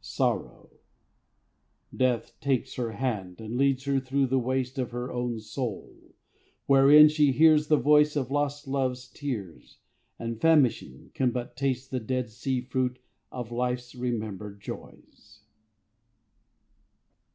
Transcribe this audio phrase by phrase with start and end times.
[0.00, 0.70] SORROW.
[1.94, 6.14] Death takes her hand and leads her through the waste Of her own soul,
[6.64, 9.76] wherein she hears the voice Of lost Love's tears,
[10.18, 13.00] and, famishing, can but taste The dead sea fruit
[13.30, 15.42] of Life's remembered joys.